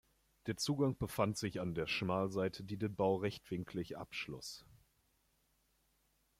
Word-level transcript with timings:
Der 0.47 0.57
Zugang 0.57 0.97
befand 0.97 1.37
sich 1.37 1.61
an 1.61 1.75
der 1.75 1.85
Schmalseite, 1.85 2.63
die 2.63 2.75
den 2.77 2.95
Bau 2.95 3.17
rechtwinklig 3.17 3.99
abschloss. 3.99 4.65